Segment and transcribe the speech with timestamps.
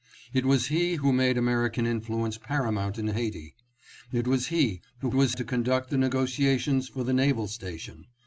[0.33, 3.53] It was he who made American influence paramount in Haiti.
[4.11, 8.07] It was he who was to conduct the negotiations for the naval station.